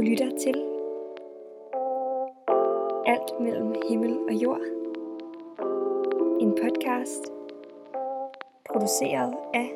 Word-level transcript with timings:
Du 0.00 0.04
lytter 0.04 0.30
til 0.44 0.54
Alt 3.06 3.40
mellem 3.40 3.74
himmel 3.88 4.18
og 4.28 4.34
jord. 4.42 4.60
En 6.40 6.54
podcast 6.62 7.32
produceret 8.72 9.34
af 9.54 9.70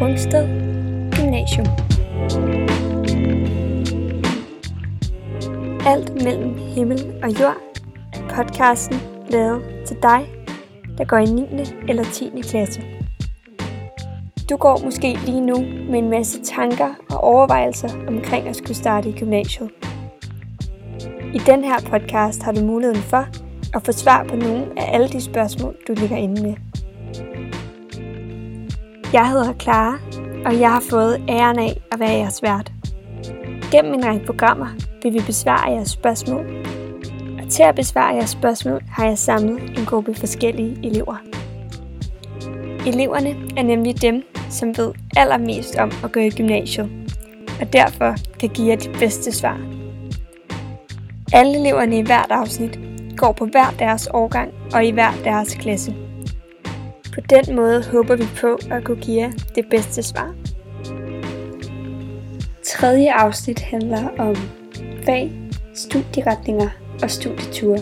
Rungsted 0.00 0.46
Gymnasium. 1.16 1.66
Alt 5.86 6.24
mellem 6.24 6.54
himmel 6.54 7.20
og 7.22 7.40
jord 7.40 7.56
podcasten 8.30 8.96
lavet 9.28 9.64
til 9.86 9.96
dig, 10.02 10.26
der 10.98 11.04
går 11.04 11.16
i 11.16 11.24
9. 11.24 11.42
eller 11.88 12.04
10. 12.04 12.30
klasse. 12.42 12.95
Du 14.50 14.56
går 14.56 14.80
måske 14.84 15.18
lige 15.24 15.40
nu 15.40 15.56
med 15.90 15.98
en 15.98 16.10
masse 16.10 16.42
tanker 16.42 16.94
og 17.10 17.24
overvejelser 17.24 17.88
omkring 18.08 18.48
at 18.48 18.56
skulle 18.56 18.74
starte 18.74 19.08
i 19.08 19.12
gymnasiet. 19.12 19.70
I 21.34 21.38
den 21.38 21.64
her 21.64 21.80
podcast 21.90 22.42
har 22.42 22.52
du 22.52 22.60
muligheden 22.60 23.02
for 23.02 23.26
at 23.74 23.82
få 23.86 23.92
svar 23.92 24.24
på 24.24 24.36
nogle 24.36 24.66
af 24.76 24.94
alle 24.94 25.08
de 25.08 25.20
spørgsmål, 25.20 25.76
du 25.88 25.94
ligger 25.96 26.16
inde 26.16 26.42
med. 26.42 26.54
Jeg 29.12 29.30
hedder 29.30 29.52
Clara, 29.52 29.98
og 30.44 30.60
jeg 30.60 30.72
har 30.72 30.82
fået 30.90 31.22
æren 31.28 31.58
af 31.58 31.80
at 31.92 32.00
være 32.00 32.10
jeres 32.10 32.42
vært. 32.42 32.72
Gennem 33.72 33.94
en 33.94 34.04
række 34.04 34.26
programmer 34.26 34.68
vil 35.02 35.14
vi 35.14 35.20
besvare 35.26 35.70
jeres 35.70 35.90
spørgsmål. 35.90 36.46
Og 37.42 37.50
til 37.50 37.62
at 37.62 37.74
besvare 37.74 38.14
jeres 38.14 38.30
spørgsmål 38.30 38.82
har 38.88 39.06
jeg 39.06 39.18
samlet 39.18 39.78
en 39.78 39.86
gruppe 39.86 40.14
forskellige 40.14 40.78
elever. 40.86 41.25
Eleverne 42.86 43.36
er 43.56 43.62
nemlig 43.62 44.02
dem, 44.02 44.22
som 44.50 44.78
ved 44.78 44.92
allermest 45.16 45.76
om 45.76 45.92
at 46.04 46.12
gå 46.12 46.20
i 46.20 46.30
gymnasiet, 46.30 46.90
og 47.60 47.72
derfor 47.72 48.14
kan 48.40 48.48
give 48.48 48.68
jer 48.68 48.76
de 48.76 48.98
bedste 48.98 49.32
svar. 49.32 49.60
Alle 51.32 51.58
eleverne 51.58 51.98
i 51.98 52.02
hvert 52.02 52.30
afsnit 52.30 52.78
går 53.16 53.32
på 53.32 53.46
hver 53.46 53.74
deres 53.78 54.08
årgang 54.14 54.52
og 54.74 54.84
i 54.84 54.90
hver 54.90 55.10
deres 55.24 55.54
klasse. 55.54 55.94
På 57.14 57.20
den 57.20 57.56
måde 57.56 57.84
håber 57.92 58.16
vi 58.16 58.24
på 58.40 58.58
at 58.70 58.84
kunne 58.84 59.00
give 59.00 59.20
jer 59.20 59.30
det 59.54 59.66
bedste 59.70 60.02
svar. 60.02 60.34
Tredje 62.64 63.12
afsnit 63.12 63.60
handler 63.60 64.08
om 64.18 64.36
fag, 65.04 65.32
studieretninger 65.74 66.68
og 67.02 67.10
studieture. 67.10 67.78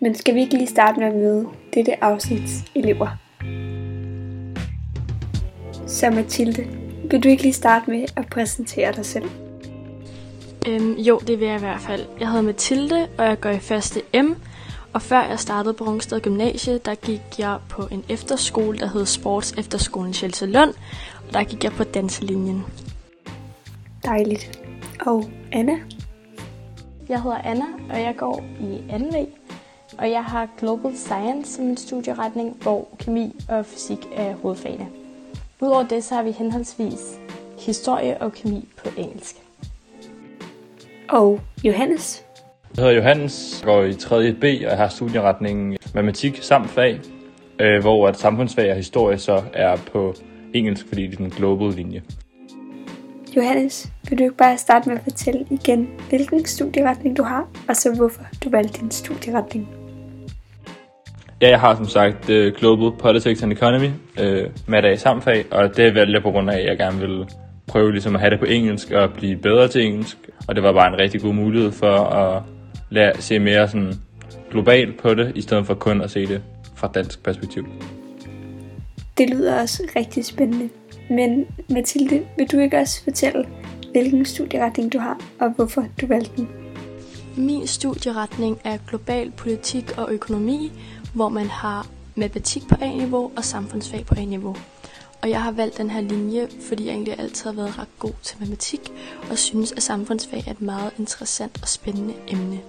Men 0.00 0.14
skal 0.14 0.34
vi 0.34 0.40
ikke 0.40 0.54
lige 0.54 0.66
starte 0.66 1.00
med 1.00 1.06
at 1.08 1.14
møde 1.14 1.46
dette 1.74 2.04
afsnits 2.04 2.64
elever? 2.74 3.29
Så 5.90 6.10
Mathilde, 6.10 6.66
vil 7.10 7.22
du 7.22 7.28
ikke 7.28 7.42
lige 7.42 7.52
starte 7.52 7.90
med 7.90 8.04
at 8.16 8.26
præsentere 8.26 8.92
dig 8.92 9.06
selv? 9.06 9.30
Øhm, 10.68 10.94
jo, 10.94 11.18
det 11.18 11.40
vil 11.40 11.46
jeg 11.48 11.56
i 11.56 11.60
hvert 11.60 11.80
fald. 11.80 12.06
Jeg 12.20 12.28
hedder 12.28 12.42
Mathilde, 12.42 13.08
og 13.18 13.24
jeg 13.24 13.40
går 13.40 13.50
i 13.50 13.58
første 13.58 14.00
M. 14.14 14.32
Og 14.92 15.02
før 15.02 15.22
jeg 15.22 15.38
startede 15.38 15.74
på 15.74 15.84
Rungsted 15.84 16.20
Gymnasie, 16.20 16.78
der 16.78 16.94
gik 16.94 17.20
jeg 17.38 17.58
på 17.68 17.82
en 17.90 18.04
efterskole, 18.08 18.78
der 18.78 18.86
hed 18.86 19.06
Sports 19.06 19.54
Efterskolen 19.58 20.14
Lund. 20.42 20.74
Og 21.26 21.32
der 21.32 21.44
gik 21.44 21.64
jeg 21.64 21.72
på 21.72 21.84
danselinjen. 21.84 22.64
Dejligt. 24.04 24.60
Og 25.00 25.24
Anna? 25.52 25.78
Jeg 27.08 27.22
hedder 27.22 27.38
Anna, 27.38 27.66
og 27.90 28.00
jeg 28.00 28.14
går 28.16 28.44
i 28.60 28.78
2V. 28.90 29.26
Og 29.98 30.10
jeg 30.10 30.24
har 30.24 30.48
Global 30.58 30.96
Science 30.96 31.52
som 31.52 31.64
en 31.64 31.76
studieretning, 31.76 32.56
hvor 32.62 32.88
kemi 32.98 33.36
og 33.48 33.66
fysik 33.66 34.08
er 34.12 34.34
hovedfagene. 34.34 34.99
Udover 35.62 35.88
det, 35.88 36.04
så 36.04 36.14
har 36.14 36.22
vi 36.22 36.30
henholdsvis 36.30 37.18
historie 37.58 38.18
og 38.22 38.32
kemi 38.32 38.68
på 38.76 38.88
engelsk. 38.96 39.36
Og 41.08 41.40
Johannes? 41.64 42.24
Jeg 42.76 42.84
hedder 42.84 42.96
Johannes, 42.96 43.62
går 43.64 43.82
i 43.82 43.94
3. 43.94 44.32
B, 44.32 44.44
og 44.44 44.60
jeg 44.60 44.76
har 44.76 44.88
studieretningen 44.88 45.76
matematik 45.94 46.42
samt 46.42 46.70
fag, 46.70 47.00
øh, 47.60 47.80
hvor 47.80 48.08
at 48.08 48.18
samfundsfag 48.18 48.70
og 48.70 48.76
historie 48.76 49.18
så 49.18 49.42
er 49.52 49.76
på 49.76 50.14
engelsk, 50.54 50.88
fordi 50.88 51.06
det 51.06 51.20
er 51.20 51.24
en 51.24 51.30
global 51.30 51.72
linje. 51.72 52.02
Johannes, 53.36 53.88
vil 54.08 54.18
du 54.18 54.24
ikke 54.24 54.36
bare 54.36 54.58
starte 54.58 54.88
med 54.88 54.96
at 54.96 55.02
fortælle 55.02 55.46
igen, 55.50 55.88
hvilken 56.08 56.44
studieretning 56.44 57.16
du 57.16 57.22
har, 57.22 57.48
og 57.68 57.76
så 57.76 57.94
hvorfor 57.94 58.22
du 58.44 58.50
valgte 58.50 58.80
din 58.80 58.90
studieretning? 58.90 59.79
Ja, 61.42 61.48
jeg 61.48 61.60
har 61.60 61.76
som 61.76 61.88
sagt 61.88 62.30
uh, 62.30 62.46
Global 62.58 62.98
Politics 62.98 63.42
and 63.42 63.52
Economy 63.52 63.86
uh, 64.20 64.50
med 64.66 64.84
A 64.84 64.96
samfag, 64.96 65.44
og 65.50 65.76
det 65.76 65.94
valgte 65.94 66.14
jeg 66.14 66.22
på 66.22 66.30
grund 66.30 66.50
af, 66.50 66.58
at 66.58 66.64
jeg 66.64 66.78
gerne 66.78 66.98
ville 66.98 67.26
prøve 67.66 67.92
ligesom 67.92 68.14
at 68.14 68.20
have 68.20 68.30
det 68.30 68.38
på 68.38 68.44
engelsk 68.44 68.90
og 68.90 69.12
blive 69.12 69.36
bedre 69.36 69.68
til 69.68 69.84
engelsk. 69.84 70.16
Og 70.48 70.54
det 70.54 70.62
var 70.62 70.72
bare 70.72 70.88
en 70.88 70.98
rigtig 71.00 71.20
god 71.20 71.34
mulighed 71.34 71.72
for 71.72 71.96
at 71.96 72.42
lære, 72.90 73.20
se 73.20 73.38
mere 73.38 73.68
sådan 73.68 73.92
globalt 74.50 74.98
på 74.98 75.14
det, 75.14 75.32
i 75.34 75.40
stedet 75.40 75.66
for 75.66 75.74
kun 75.74 76.00
at 76.00 76.10
se 76.10 76.26
det 76.26 76.42
fra 76.76 76.90
dansk 76.94 77.22
perspektiv. 77.22 77.66
Det 79.18 79.30
lyder 79.30 79.60
også 79.60 79.82
rigtig 79.96 80.24
spændende. 80.24 80.68
Men 81.10 81.46
Mathilde, 81.70 82.22
vil 82.38 82.46
du 82.52 82.58
ikke 82.58 82.78
også 82.78 83.04
fortælle, 83.04 83.44
hvilken 83.92 84.24
studieretning 84.24 84.92
du 84.92 84.98
har, 84.98 85.20
og 85.40 85.50
hvorfor 85.56 85.84
du 86.00 86.06
valgte 86.06 86.36
den? 86.36 86.48
Min 87.36 87.66
studieretning 87.66 88.60
er 88.64 88.78
global 88.88 89.30
politik 89.30 89.98
og 89.98 90.12
økonomi, 90.12 90.72
hvor 91.14 91.28
man 91.28 91.46
har 91.46 91.86
matematik 92.14 92.68
på 92.68 92.74
A-niveau 92.80 93.32
og 93.36 93.44
samfundsfag 93.44 94.06
på 94.06 94.14
A-niveau. 94.14 94.56
Og 95.22 95.30
jeg 95.30 95.42
har 95.42 95.50
valgt 95.50 95.78
den 95.78 95.90
her 95.90 96.00
linje, 96.00 96.48
fordi 96.68 96.86
jeg 96.86 96.92
egentlig 96.92 97.18
altid 97.18 97.44
har 97.44 97.52
været 97.52 97.78
ret 97.78 97.98
god 97.98 98.12
til 98.22 98.36
matematik, 98.40 98.80
og 99.30 99.38
synes, 99.38 99.72
at 99.72 99.82
samfundsfag 99.82 100.44
er 100.46 100.50
et 100.50 100.62
meget 100.62 100.90
interessant 100.98 101.58
og 101.62 101.68
spændende 101.68 102.14
emne. 102.28 102.60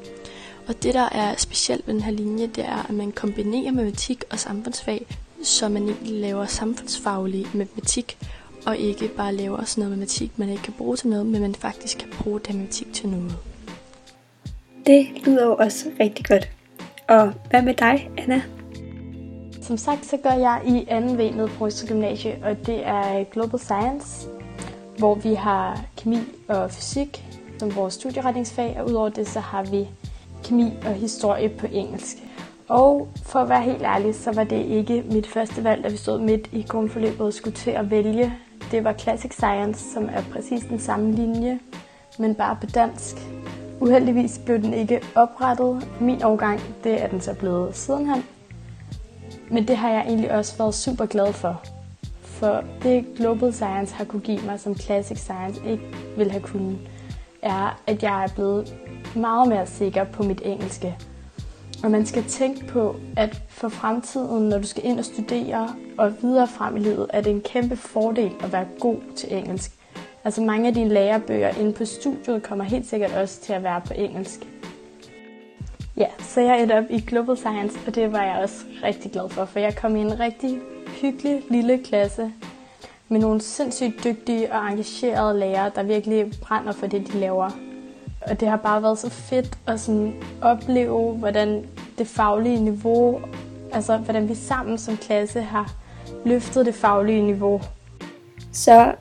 Og 0.68 0.84
det, 0.84 0.94
der 0.94 1.09
er 1.12 1.35
specielt 1.38 1.88
ved 1.88 1.94
den 1.94 2.03
her 2.03 2.12
linje, 2.12 2.47
det 2.47 2.66
er, 2.66 2.85
at 2.90 2.96
man 2.96 3.12
kombinerer 3.12 3.72
matematik 3.72 4.24
og 4.31 4.40
samfundsfag, 4.40 5.06
så 5.44 5.69
man 5.69 5.84
egentlig 5.84 6.22
laver 6.22 6.46
samfundsfaglig 6.46 7.47
matematik, 7.53 8.18
og 8.66 8.78
ikke 8.78 9.08
bare 9.08 9.35
laver 9.35 9.66
sådan 9.66 9.81
noget 9.81 9.97
matematik, 9.97 10.40
man 10.40 10.50
ikke 10.50 10.63
kan 10.63 10.73
bruge 10.73 10.97
til 10.97 11.08
noget, 11.08 11.25
men 11.25 11.41
man 11.41 11.56
faktisk 11.56 11.97
kan 11.97 12.09
bruge 12.09 12.40
den 12.40 12.56
matematik 12.56 12.94
til 12.94 13.09
noget. 13.09 13.35
Det 14.85 15.08
lyder 15.25 15.46
jo 15.46 15.56
også 15.56 15.85
rigtig 16.00 16.25
godt. 16.25 16.50
Og 17.11 17.33
hvad 17.49 17.61
med 17.61 17.73
dig, 17.73 18.09
Anna? 18.17 18.41
Som 19.61 19.77
sagt, 19.77 20.05
så 20.05 20.17
går 20.17 20.29
jeg 20.29 20.61
i 20.66 20.88
2V 20.89 21.35
nede 21.35 21.47
på 21.47 21.66
Rystel 21.66 21.89
Gymnasie, 21.89 22.38
og 22.44 22.66
det 22.66 22.88
er 22.88 23.23
Global 23.23 23.59
Science, 23.59 24.27
hvor 24.97 25.16
vi 25.16 25.33
har 25.33 25.81
kemi 25.97 26.17
og 26.47 26.72
fysik 26.72 27.23
som 27.59 27.75
vores 27.75 27.94
studieretningsfag, 27.94 28.75
og 28.79 28.89
udover 28.89 29.09
det, 29.09 29.27
så 29.27 29.39
har 29.39 29.63
vi 29.63 29.88
kemi 30.44 30.73
og 30.85 30.94
historie 30.94 31.49
på 31.49 31.67
engelsk. 31.72 32.17
Og 32.67 33.07
for 33.23 33.39
at 33.39 33.49
være 33.49 33.61
helt 33.61 33.83
ærlig, 33.83 34.16
så 34.16 34.31
var 34.31 34.43
det 34.43 34.66
ikke 34.66 35.03
mit 35.11 35.28
første 35.28 35.63
valg, 35.63 35.83
da 35.83 35.89
vi 35.89 35.97
stod 35.97 36.19
midt 36.19 36.49
i 36.51 36.66
grundforløbet 36.67 37.22
og 37.22 37.33
skulle 37.33 37.55
til 37.55 37.72
at 37.72 37.91
vælge. 37.91 38.33
Det 38.72 38.83
var 38.83 38.93
Classic 38.93 39.31
Science, 39.33 39.93
som 39.93 40.03
er 40.03 40.22
præcis 40.33 40.63
den 40.63 40.79
samme 40.79 41.11
linje, 41.11 41.59
men 42.19 42.35
bare 42.35 42.57
på 42.61 42.66
dansk. 42.66 43.16
Uheldigvis 43.81 44.42
blev 44.46 44.62
den 44.62 44.74
ikke 44.74 45.02
oprettet. 45.16 45.90
Min 46.02 46.24
årgang, 46.24 46.59
det 46.84 47.03
er 47.03 47.08
den 47.08 47.22
så 47.22 47.34
blevet 47.34 47.75
sidenhen. 47.75 48.24
Men 49.50 49.68
det 49.68 49.78
har 49.78 49.90
jeg 49.90 50.02
egentlig 50.02 50.31
også 50.31 50.58
været 50.58 50.75
super 50.75 51.06
glad 51.06 51.34
for. 51.34 51.62
For 52.22 52.64
det 52.84 53.06
Global 53.18 53.53
Science 53.53 53.96
har 53.96 54.06
kunne 54.06 54.22
give 54.22 54.41
mig, 54.46 54.59
som 54.59 54.75
Classic 54.75 55.18
Science 55.18 55.62
ikke 55.68 55.84
ville 56.18 56.31
have 56.31 56.44
kunnet, 56.44 56.78
er, 57.41 57.81
at 57.88 58.03
jeg 58.03 58.24
er 58.24 58.28
blevet 58.36 58.75
meget 59.16 59.47
mere 59.50 59.68
sikker 59.68 60.03
på 60.03 60.24
mit 60.24 60.41
engelske. 60.46 60.97
Og 61.84 61.91
man 61.91 62.05
skal 62.05 62.23
tænke 62.23 62.66
på, 62.66 62.96
at 63.17 63.41
for 63.50 63.70
fremtiden, 63.70 64.50
når 64.50 64.58
du 64.58 64.67
skal 64.67 64.85
ind 64.85 65.00
og 65.00 65.05
studere 65.05 65.70
og 65.97 66.14
videre 66.22 66.47
frem 66.47 66.76
i 66.78 66.79
livet, 66.79 67.08
er 67.09 67.22
det 67.22 67.32
en 67.32 67.41
kæmpe 67.41 67.76
fordel 67.76 68.32
at 68.44 68.52
være 68.52 68.66
god 68.79 68.97
til 69.16 69.38
engelsk. 69.38 69.80
Altså 70.23 70.41
mange 70.41 70.68
af 70.68 70.73
de 70.73 70.88
lærebøger 70.88 71.50
inde 71.50 71.73
på 71.73 71.85
studiet 71.85 72.44
kommer 72.44 72.64
helt 72.64 72.90
sikkert 72.90 73.12
også 73.12 73.41
til 73.41 73.53
at 73.53 73.64
være 73.64 73.82
på 73.82 73.94
engelsk. 73.94 74.47
Ja, 75.97 76.08
så 76.20 76.41
jeg 76.41 76.62
endte 76.62 76.78
op 76.78 76.84
i 76.90 77.00
Global 77.00 77.38
Science, 77.38 77.79
og 77.88 77.96
det 77.96 78.12
var 78.12 78.23
jeg 78.23 78.40
også 78.44 78.56
rigtig 78.84 79.12
glad 79.12 79.29
for, 79.29 79.46
for 79.46 79.59
jeg 79.59 79.76
kom 79.76 79.96
i 79.96 80.02
en 80.02 80.20
rigtig 80.20 80.59
hyggelig 81.02 81.41
lille 81.50 81.84
klasse 81.84 82.32
med 83.08 83.20
nogle 83.20 83.41
sindssygt 83.41 84.03
dygtige 84.03 84.53
og 84.53 84.72
engagerede 84.72 85.40
lærere, 85.40 85.72
der 85.76 85.84
virkelig 85.84 86.32
brænder 86.41 86.72
for 86.72 86.88
det, 86.88 87.08
de 87.08 87.20
laver. 87.20 87.50
Og 88.22 88.40
det 88.40 88.47
har 88.47 88.58
bare 88.58 88.84
været 88.84 89.00
så 89.00 89.09
fedt 89.09 89.58
at 89.67 89.79
sådan 89.79 90.14
opleve, 90.41 91.14
hvordan 91.14 91.66
det 91.97 92.08
faglige 92.08 92.64
niveau, 92.64 93.22
altså 93.72 93.97
hvordan 93.97 94.29
vi 94.29 94.35
sammen 94.35 94.78
som 94.78 94.97
klasse 94.97 95.41
har 95.41 95.74
løftet 96.26 96.66
det 96.66 96.76
faglige 96.76 97.22
niveau. 97.22 97.62
Så 98.52 98.94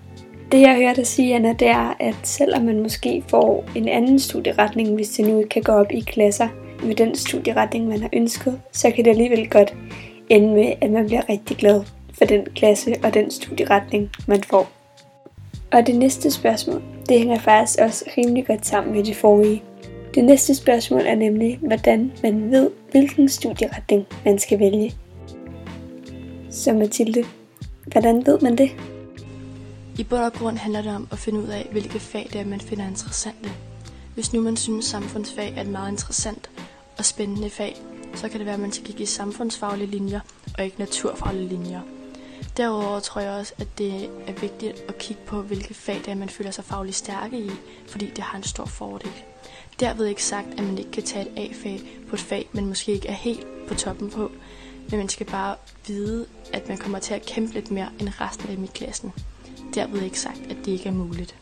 det 0.53 0.61
jeg 0.61 0.77
hører 0.77 0.95
dig 0.95 1.07
sige, 1.07 1.35
Anna, 1.35 1.53
det 1.53 1.69
er, 1.69 1.97
at 2.01 2.17
selvom 2.23 2.63
man 2.63 2.83
måske 2.83 3.25
får 3.29 3.65
en 3.75 3.89
anden 3.89 4.19
studieretning, 4.19 4.95
hvis 4.95 5.09
det 5.09 5.27
nu 5.27 5.39
ikke 5.39 5.49
kan 5.49 5.63
gå 5.63 5.73
op 5.73 5.93
i 5.93 6.01
klasser 6.01 6.49
med 6.83 6.95
den 6.95 7.15
studieretning, 7.15 7.89
man 7.89 8.01
har 8.01 8.09
ønsket, 8.13 8.61
så 8.73 8.91
kan 8.91 9.05
det 9.05 9.11
alligevel 9.11 9.51
godt 9.51 9.75
ende 10.29 10.55
med, 10.55 10.73
at 10.81 10.91
man 10.91 11.07
bliver 11.07 11.29
rigtig 11.29 11.57
glad 11.57 11.83
for 12.19 12.25
den 12.25 12.45
klasse 12.55 12.95
og 13.03 13.15
den 13.15 13.31
studieretning, 13.31 14.11
man 14.27 14.43
får. 14.43 14.71
Og 15.73 15.87
det 15.87 15.95
næste 15.95 16.31
spørgsmål, 16.31 16.83
det 17.09 17.19
hænger 17.19 17.39
faktisk 17.39 17.79
også 17.81 18.05
rimelig 18.19 18.47
godt 18.47 18.67
sammen 18.67 18.95
med 18.95 19.05
det 19.05 19.17
forrige. 19.17 19.63
Det 20.15 20.25
næste 20.25 20.55
spørgsmål 20.55 21.01
er 21.07 21.15
nemlig, 21.15 21.59
hvordan 21.63 22.13
man 22.23 22.51
ved, 22.51 22.71
hvilken 22.91 23.29
studieretning 23.29 24.07
man 24.25 24.39
skal 24.39 24.59
vælge. 24.59 24.95
Så 26.51 26.73
Mathilde, 26.73 27.25
hvordan 27.87 28.27
ved 28.27 28.39
man 28.41 28.59
det? 28.59 28.71
I 30.01 30.05
bund 30.05 30.23
og 30.23 30.33
grund 30.33 30.57
handler 30.57 30.83
det 30.83 30.95
om 30.95 31.09
at 31.13 31.19
finde 31.19 31.41
ud 31.41 31.49
af, 31.49 31.69
hvilke 31.73 32.01
fag 32.01 32.29
det 32.33 32.41
er, 32.41 32.45
man 32.45 32.61
finder 32.61 32.87
interessante. 32.87 33.53
Hvis 34.15 34.33
nu 34.33 34.41
man 34.41 34.57
synes, 34.57 34.85
samfundsfag 34.85 35.55
er 35.57 35.61
et 35.61 35.69
meget 35.69 35.91
interessant 35.91 36.51
og 36.99 37.05
spændende 37.05 37.51
fag, 37.51 37.77
så 38.15 38.29
kan 38.29 38.39
det 38.39 38.47
være, 38.47 38.55
at 38.55 38.61
man 38.61 38.73
skal 38.73 38.87
kigge 38.87 39.03
i 39.03 39.07
samfundsfaglige 39.07 39.91
linjer 39.91 40.21
og 40.59 40.65
ikke 40.65 40.79
naturfaglige 40.79 41.49
linjer. 41.49 41.81
Derudover 42.57 43.01
tror 43.01 43.21
jeg 43.21 43.33
også, 43.33 43.53
at 43.59 43.79
det 43.79 44.05
er 44.27 44.41
vigtigt 44.41 44.85
at 44.89 44.99
kigge 44.99 45.23
på, 45.27 45.43
hvilke 45.43 45.75
fag 45.75 45.95
det 45.95 46.09
er, 46.09 46.15
man 46.15 46.29
føler 46.29 46.51
sig 46.51 46.65
fagligt 46.65 46.97
stærke 46.97 47.39
i, 47.41 47.51
fordi 47.89 48.07
det 48.07 48.25
har 48.25 48.39
en 48.39 48.45
stor 48.45 48.65
fordel. 48.65 49.13
Derved 49.81 50.07
ikke 50.07 50.25
sagt, 50.25 50.49
at 50.59 50.65
man 50.65 50.79
ikke 50.79 50.91
kan 50.91 51.03
tage 51.03 51.27
et 51.27 51.33
A-fag 51.37 51.81
på 52.09 52.17
et 52.17 52.21
fag, 52.21 52.49
man 52.53 52.67
måske 52.67 52.93
ikke 52.93 53.09
er 53.09 53.13
helt 53.13 53.47
på 53.69 53.75
toppen 53.75 54.11
på, 54.11 54.31
men 54.91 54.99
man 54.99 55.09
skal 55.09 55.27
bare 55.27 55.57
vide, 55.87 56.27
at 56.53 56.69
man 56.69 56.79
kommer 56.79 56.99
til 56.99 57.15
at 57.15 57.27
kæmpe 57.27 57.55
lidt 57.55 57.71
mere 57.71 57.89
end 58.01 58.09
resten 58.21 58.51
af 58.51 58.59
mit 58.59 58.73
klassen. 58.73 59.13
Derved 59.75 60.03
ikke 60.03 60.21
sagt, 60.21 60.41
at 60.51 60.57
det 60.65 60.73
ikke 60.73 60.89
er 60.89 60.93
muligt. 60.93 61.35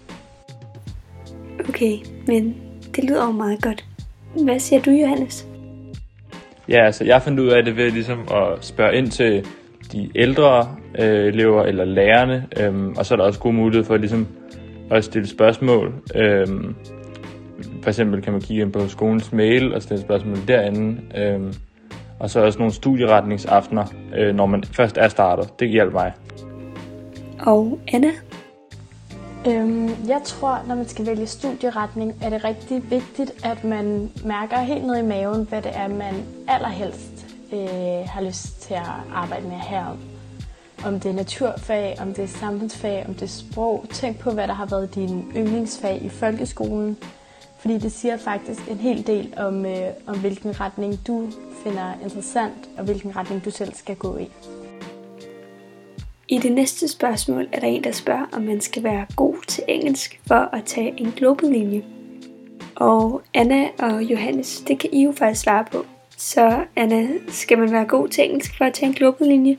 Okay, 1.69 1.99
men 2.27 2.57
det 2.97 3.05
lyder 3.05 3.25
jo 3.25 3.33
meget 3.33 3.63
godt. 3.63 3.85
Hvad 4.45 4.59
siger 4.59 4.83
du, 4.83 4.91
Johannes? 4.91 5.47
Ja, 6.69 6.85
altså 6.85 7.05
jeg 7.05 7.23
fandt 7.23 7.41
ud 7.41 7.49
af 7.49 7.65
det 7.65 7.77
ved 7.77 7.91
ligesom 7.91 8.21
at 8.21 8.65
spørge 8.65 8.97
ind 8.97 9.11
til 9.11 9.47
de 9.93 10.11
ældre 10.15 10.77
øh, 10.99 11.27
elever 11.27 11.63
eller 11.63 11.85
lærerne, 11.85 12.47
øhm, 12.61 12.95
og 12.97 13.07
så 13.07 13.15
er 13.15 13.17
der 13.17 13.25
også 13.25 13.41
god 13.41 13.53
mulighed 13.53 13.85
for 13.85 13.97
ligesom 13.97 14.27
at 14.91 15.05
stille 15.05 15.29
spørgsmål. 15.29 15.95
Øhm, 16.15 16.75
for 17.83 17.89
eksempel 17.89 18.23
kan 18.23 18.33
man 18.33 18.43
kigge 18.43 18.63
ind 18.63 18.73
på 18.73 18.89
skolens 18.89 19.33
mail 19.33 19.75
og 19.75 19.83
stille 19.83 20.03
spørgsmål 20.03 20.37
derinde. 20.49 21.01
Øhm, 21.17 21.55
og 22.21 22.31
så 22.31 22.41
også 22.41 22.59
nogle 22.59 22.75
studieretningsaftener, 22.75 23.85
øh, 24.17 24.35
når 24.35 24.47
man 24.47 24.65
først 24.65 24.99
er 24.99 25.09
startet. 25.09 25.61
Det 25.61 25.69
hjælper 25.69 25.93
mig. 25.93 26.13
Og 27.41 27.79
Anna? 27.93 28.11
Øhm, 29.47 29.89
jeg 30.09 30.21
tror, 30.25 30.61
når 30.69 30.75
man 30.75 30.89
skal 30.89 31.07
vælge 31.07 31.27
studieretning, 31.27 32.15
er 32.23 32.31
det 32.31 32.45
rigtig 32.45 32.91
vigtigt, 32.91 33.45
at 33.45 33.65
man 33.65 34.11
mærker 34.25 34.59
helt 34.59 34.87
ned 34.87 34.99
i 34.99 35.03
maven, 35.03 35.45
hvad 35.45 35.63
det 35.63 35.71
er, 35.77 35.89
man 35.89 36.15
allerhelst 36.49 37.27
øh, 37.53 38.09
har 38.09 38.21
lyst 38.21 38.61
til 38.61 38.75
at 38.75 38.91
arbejde 39.13 39.49
med 39.49 39.57
herom. 39.57 39.99
Om 40.85 41.01
det 41.01 41.11
er 41.11 41.15
naturfag, 41.15 41.97
om 42.01 42.15
det 42.15 42.25
er 42.25 42.29
samfundsfag, 42.29 43.05
om 43.09 43.15
det 43.15 43.23
er 43.23 43.27
sprog. 43.27 43.85
Tænk 43.91 44.19
på, 44.19 44.31
hvad 44.31 44.49
der 44.49 44.55
har 44.55 44.67
været 44.67 44.95
din 44.95 45.33
yndlingsfag 45.37 46.03
i 46.03 46.09
folkeskolen. 46.09 46.97
Fordi 47.59 47.79
det 47.79 47.93
siger 47.93 48.17
faktisk 48.17 48.71
en 48.71 48.77
hel 48.77 49.07
del 49.07 49.35
om, 49.37 49.67
øh, 49.67 49.89
om 50.07 50.21
hvilken 50.21 50.61
retning 50.61 51.07
du 51.07 51.31
finder 51.65 51.95
interessant, 52.03 52.69
og 52.79 52.85
hvilken 52.85 53.17
retning 53.17 53.45
du 53.45 53.51
selv 53.51 53.75
skal 53.75 53.97
gå 53.97 54.17
i. 54.17 54.29
I 56.31 56.39
det 56.39 56.53
næste 56.53 56.89
spørgsmål 56.89 57.49
er 57.53 57.61
der 57.61 57.67
en, 57.67 57.85
der 57.85 57.93
spørger, 57.93 58.27
om 58.33 58.43
man 58.43 58.61
skal 58.61 58.83
være 58.83 59.07
god 59.17 59.35
til 59.47 59.65
engelsk 59.69 60.21
for 60.27 60.35
at 60.57 60.65
tage 60.65 61.01
en 61.01 61.13
global 61.17 61.51
linje. 61.51 61.85
Og 62.77 63.23
Anna 63.35 63.69
og 63.79 64.03
Johannes, 64.03 64.61
det 64.61 64.79
kan 64.79 64.91
I 64.93 65.05
jo 65.05 65.13
faktisk 65.13 65.43
svare 65.43 65.65
på. 65.73 65.87
Så 66.17 66.65
Anna, 66.77 67.09
skal 67.29 67.59
man 67.59 67.73
være 67.73 67.85
god 67.85 68.09
til 68.09 68.25
engelsk 68.25 68.59
for 68.59 68.65
at 68.65 68.75
tage 68.75 68.89
en 68.89 68.95
global 68.95 69.29
linje? 69.29 69.59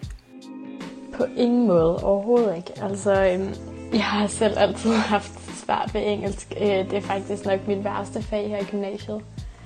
På 1.13 1.25
ingen 1.38 1.68
måde, 1.68 2.04
overhovedet 2.04 2.57
ikke. 2.57 2.72
Altså, 2.81 3.25
øhm, 3.25 3.54
jeg 3.94 4.04
har 4.04 4.27
selv 4.27 4.54
altid 4.57 4.94
haft 5.13 5.31
svært 5.65 5.92
ved 5.94 6.01
engelsk. 6.06 6.54
Øh, 6.62 6.68
det 6.68 6.94
er 6.94 7.01
faktisk 7.01 7.45
nok 7.45 7.68
mit 7.68 7.83
værste 7.83 8.24
fag 8.24 8.50
her 8.50 8.57
i 8.57 8.63
gymnasiet. 8.63 9.22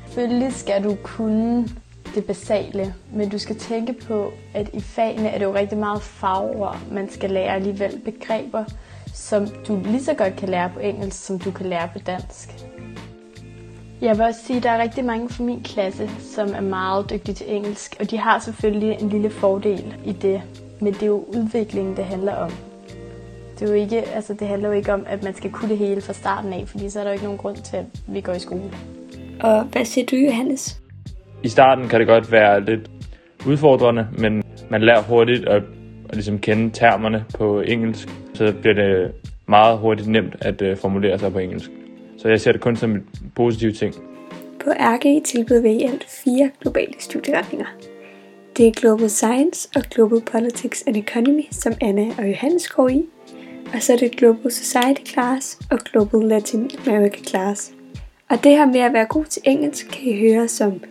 Selvfølgelig 0.05 0.53
skal 0.53 0.83
du 0.83 0.95
kunne 1.03 1.67
det 2.15 2.25
basale, 2.25 2.93
men 3.13 3.29
du 3.29 3.37
skal 3.37 3.55
tænke 3.55 3.93
på, 3.93 4.31
at 4.53 4.69
i 4.73 4.81
fagene 4.81 5.29
er 5.29 5.37
det 5.37 5.45
jo 5.45 5.53
rigtig 5.53 5.77
meget 5.77 6.01
fagord. 6.01 6.77
Man 6.91 7.09
skal 7.09 7.29
lære 7.29 7.55
alligevel 7.55 8.01
begreber, 8.05 8.63
som 9.13 9.47
du 9.67 9.81
lige 9.85 10.03
så 10.03 10.13
godt 10.13 10.35
kan 10.35 10.49
lære 10.49 10.69
på 10.73 10.79
engelsk, 10.79 11.25
som 11.25 11.39
du 11.39 11.51
kan 11.51 11.65
lære 11.65 11.89
på 11.93 11.99
dansk. 11.99 12.49
Jeg 14.01 14.17
vil 14.17 14.25
også 14.25 14.39
sige, 14.45 14.57
at 14.57 14.63
der 14.63 14.69
er 14.69 14.81
rigtig 14.81 15.05
mange 15.05 15.29
fra 15.29 15.43
min 15.43 15.63
klasse, 15.63 16.09
som 16.19 16.53
er 16.53 16.61
meget 16.61 17.09
dygtige 17.09 17.35
til 17.35 17.55
engelsk, 17.55 17.95
og 17.99 18.11
de 18.11 18.17
har 18.17 18.39
selvfølgelig 18.39 18.97
en 19.01 19.09
lille 19.09 19.29
fordel 19.29 19.95
i 20.05 20.11
det, 20.11 20.41
men 20.81 20.93
det 20.93 21.03
er 21.03 21.07
jo 21.07 21.25
udviklingen, 21.27 21.97
det 21.97 22.05
handler 22.05 22.35
om. 22.35 22.51
Det, 23.59 23.61
er 23.61 23.73
jo 23.73 23.73
ikke, 23.73 24.01
altså 24.01 24.33
det 24.33 24.47
handler 24.47 24.69
jo 24.69 24.75
ikke 24.75 24.93
om, 24.93 25.05
at 25.07 25.23
man 25.23 25.35
skal 25.35 25.51
kunne 25.51 25.69
det 25.69 25.77
hele 25.77 26.01
fra 26.01 26.13
starten 26.13 26.53
af, 26.53 26.67
fordi 26.67 26.89
så 26.89 26.99
er 26.99 27.03
der 27.03 27.11
jo 27.11 27.13
ikke 27.13 27.25
nogen 27.25 27.37
grund 27.37 27.57
til, 27.57 27.77
at 27.77 27.85
vi 28.07 28.21
går 28.21 28.33
i 28.33 28.39
skole. 28.39 28.71
Og 29.39 29.63
hvad 29.63 29.85
siger 29.85 30.05
du, 30.05 30.15
Johannes? 30.15 30.82
I 31.43 31.49
starten 31.49 31.89
kan 31.89 31.99
det 31.99 32.07
godt 32.07 32.31
være 32.31 32.65
lidt 32.65 32.89
udfordrende, 33.47 34.07
men 34.17 34.43
man 34.69 34.81
lærer 34.81 35.01
hurtigt 35.01 35.47
at, 35.47 35.63
at 36.09 36.15
ligesom 36.15 36.39
kende 36.39 36.69
termerne 36.69 37.25
på 37.37 37.61
engelsk, 37.61 38.09
så 38.33 38.53
bliver 38.61 38.73
det 38.73 39.11
meget 39.47 39.77
hurtigt 39.77 40.07
nemt 40.07 40.35
at 40.41 40.61
øh, 40.61 40.77
formulere 40.77 41.19
sig 41.19 41.31
på 41.31 41.39
engelsk. 41.39 41.69
Så 42.17 42.29
jeg 42.29 42.41
ser 42.41 42.51
det 42.51 42.61
kun 42.61 42.75
som 42.75 42.91
en 42.91 43.07
positiv 43.35 43.73
ting. 43.73 43.95
På 44.63 44.69
RG 44.69 45.23
tilbyder 45.23 45.61
vi 45.61 45.71
i 45.71 45.83
alt 45.83 46.05
fire 46.23 46.49
globale 46.61 46.93
studieretninger. 46.99 47.65
Det 48.57 48.67
er 48.67 48.71
Global 48.71 49.09
Science 49.09 49.69
og 49.75 49.81
Global 49.81 50.21
Politics 50.31 50.83
and 50.87 50.97
Economy, 50.97 51.43
som 51.51 51.73
Anna 51.81 52.05
og 52.17 52.29
Johannes 52.29 52.67
går 52.67 52.89
i. 52.89 53.05
Og 53.73 53.81
så 53.81 53.93
er 53.93 53.97
det 53.97 54.11
Global 54.11 54.51
Society 54.51 55.13
Class 55.13 55.59
og 55.71 55.79
Global 55.79 56.27
Latin 56.27 56.71
America 56.87 57.23
Class. 57.23 57.73
Og 58.29 58.43
det 58.43 58.51
her 58.51 58.65
med 58.65 58.79
at 58.79 58.93
være 58.93 59.05
god 59.05 59.25
til 59.25 59.41
engelsk 59.45 59.87
kan 59.87 60.03
I 60.03 60.29
høre 60.29 60.47
som 60.47 60.81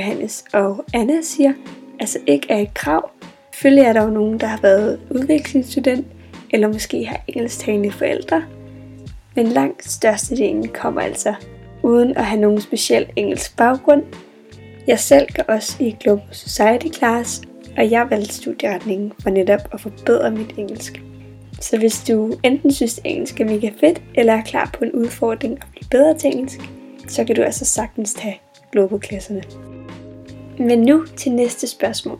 Johannes 0.00 0.44
og 0.52 0.84
Anna 0.94 1.22
siger, 1.22 1.52
altså 2.00 2.18
ikke 2.26 2.46
er 2.50 2.58
et 2.58 2.74
krav. 2.74 3.10
Selvfølgelig 3.52 3.84
er 3.84 3.92
der 3.92 4.02
jo 4.02 4.10
nogen, 4.10 4.40
der 4.40 4.46
har 4.46 4.60
været 4.62 5.00
udvekslingsstudent, 5.10 6.06
eller 6.50 6.68
måske 6.68 7.06
har 7.06 7.20
engelsktalende 7.28 7.90
forældre. 7.90 8.44
Men 9.34 9.46
langt 9.46 9.90
størstedelen 9.90 10.68
kommer 10.68 11.00
altså 11.00 11.34
uden 11.82 12.16
at 12.16 12.24
have 12.24 12.40
nogen 12.40 12.60
speciel 12.60 13.06
engelsk 13.16 13.56
baggrund. 13.56 14.02
Jeg 14.86 14.98
selv 14.98 15.28
går 15.36 15.54
også 15.54 15.76
i 15.80 15.96
Global 16.00 16.24
Society 16.30 16.98
Class, 16.98 17.42
og 17.76 17.90
jeg 17.90 18.06
valgte 18.10 18.34
studieretningen 18.34 19.12
for 19.22 19.30
netop 19.30 19.68
at 19.72 19.80
forbedre 19.80 20.30
mit 20.30 20.54
engelsk. 20.58 21.02
Så 21.60 21.78
hvis 21.78 22.04
du 22.08 22.32
enten 22.44 22.72
synes, 22.72 22.98
at 22.98 23.06
engelsk 23.06 23.40
er 23.40 23.44
mega 23.44 23.70
fedt, 23.80 24.02
eller 24.14 24.32
er 24.32 24.42
klar 24.42 24.70
på 24.78 24.84
en 24.84 24.92
udfordring 24.92 25.52
at 25.52 25.66
blive 25.70 25.88
bedre 25.90 26.18
til 26.18 26.30
engelsk, 26.30 26.60
så 27.08 27.24
kan 27.24 27.36
du 27.36 27.42
altså 27.42 27.64
sagtens 27.64 28.14
tage 28.14 28.40
global-klasserne. 28.72 29.42
Men 30.58 30.80
nu 30.80 31.06
til 31.16 31.32
næste 31.32 31.66
spørgsmål. 31.66 32.18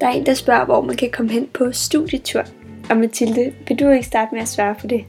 Der 0.00 0.06
er 0.06 0.10
en, 0.10 0.26
der 0.26 0.34
spørger, 0.34 0.64
hvor 0.64 0.80
man 0.80 0.96
kan 0.96 1.10
komme 1.10 1.32
hen 1.32 1.48
på 1.54 1.72
studietur. 1.72 2.44
Og 2.90 2.96
Mathilde, 2.96 3.52
vil 3.68 3.78
du 3.78 3.88
ikke 3.88 4.06
starte 4.06 4.34
med 4.34 4.42
at 4.42 4.48
svare 4.48 4.74
på 4.80 4.86
det? 4.86 5.04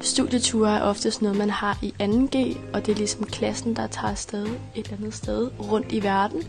Studieture 0.00 0.76
er 0.76 0.82
oftest 0.82 1.22
noget, 1.22 1.38
man 1.38 1.50
har 1.50 1.78
i 1.82 1.94
2G, 2.02 2.56
og 2.72 2.86
det 2.86 2.92
er 2.92 2.96
ligesom 2.96 3.24
klassen, 3.24 3.76
der 3.76 3.86
tager 3.86 4.10
afsted 4.10 4.46
et 4.46 4.84
eller 4.84 4.96
andet 4.98 5.14
sted 5.14 5.50
rundt 5.70 5.92
i 5.92 6.02
verden. 6.02 6.42